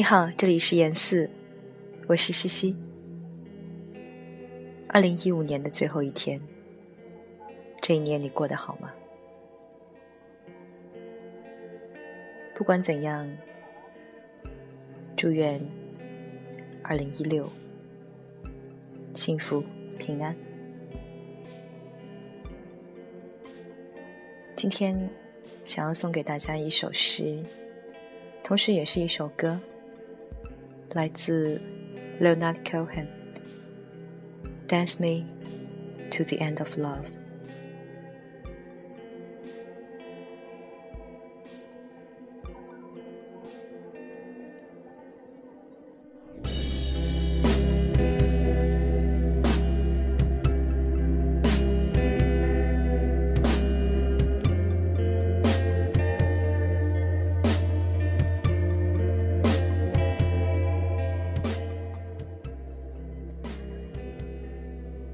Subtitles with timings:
[0.00, 1.28] 你好，这里是言四，
[2.06, 2.74] 我是西西。
[4.88, 6.40] 二零一五年的最后一天，
[7.82, 8.90] 这一年你过得好吗？
[12.54, 13.30] 不管怎样，
[15.18, 15.60] 祝愿
[16.82, 17.46] 二零一六
[19.12, 19.62] 幸福
[19.98, 20.34] 平安。
[24.56, 25.10] 今天
[25.66, 27.38] 想要送给大家一首诗，
[28.42, 29.60] 同时也是一首歌。
[30.92, 31.60] 来自
[32.20, 33.06] Leonard Cohen，
[34.68, 35.24] 《Dance Me
[36.10, 37.04] to the End of Love》。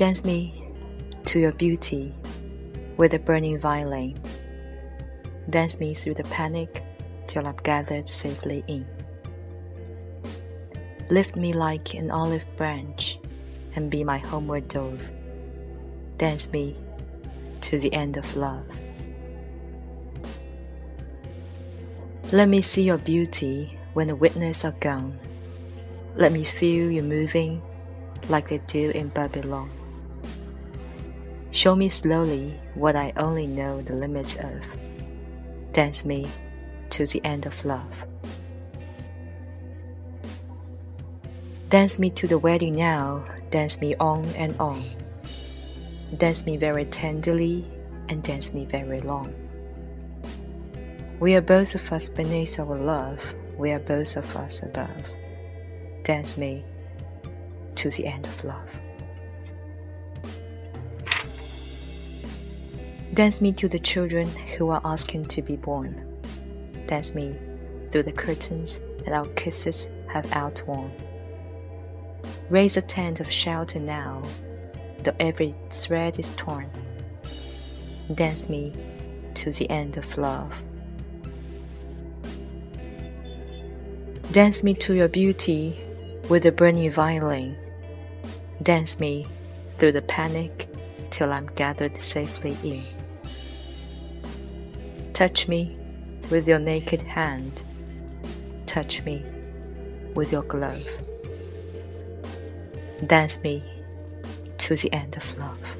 [0.00, 0.64] Dance me
[1.26, 2.14] to your beauty
[2.96, 4.18] with a burning violin.
[5.50, 6.82] Dance me through the panic
[7.26, 8.86] till I'm gathered safely in.
[11.10, 13.18] Lift me like an olive branch
[13.76, 15.12] and be my homeward dove.
[16.16, 16.78] Dance me
[17.60, 18.64] to the end of love.
[22.32, 25.18] Let me see your beauty when the witnesses are gone.
[26.16, 27.60] Let me feel you moving
[28.30, 29.70] like they do in Babylon.
[31.60, 34.64] Show me slowly what I only know the limits of.
[35.74, 36.26] Dance me
[36.88, 38.06] to the end of love.
[41.68, 44.90] Dance me to the wedding now, dance me on and on.
[46.16, 47.70] Dance me very tenderly
[48.08, 49.30] and dance me very long.
[51.20, 55.04] We are both of us beneath our love, we are both of us above.
[56.04, 56.64] Dance me
[57.74, 58.80] to the end of love.
[63.12, 66.06] Dance me to the children who are asking to be born.
[66.86, 67.34] Dance me
[67.90, 70.92] through the curtains that our kisses have outworn.
[72.50, 74.22] Raise a tent of shelter now,
[75.02, 76.70] though every thread is torn.
[78.14, 78.72] Dance me
[79.34, 80.62] to the end of love.
[84.30, 85.80] Dance me to your beauty
[86.28, 87.56] with a burning violin.
[88.62, 89.26] Dance me
[89.78, 90.68] through the panic
[91.10, 92.99] till I'm gathered safely in.
[95.20, 95.76] Touch me
[96.30, 97.62] with your naked hand.
[98.64, 99.22] Touch me
[100.14, 100.88] with your glove.
[103.06, 103.62] Dance me
[104.56, 105.79] to the end of love.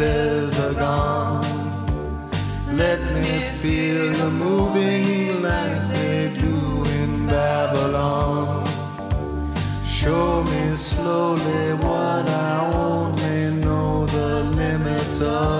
[0.00, 1.44] voices are gone.
[2.72, 8.66] Let me feel the moving like they do in Babylon.
[9.84, 15.59] Show me slowly what I only know the limits of.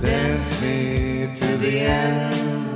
[0.00, 2.75] Dance me to the end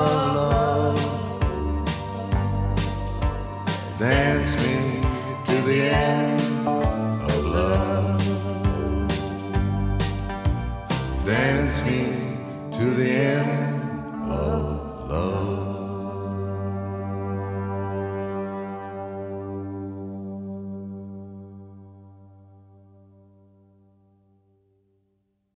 [11.25, 12.05] Dance me
[12.71, 15.70] to the end of love.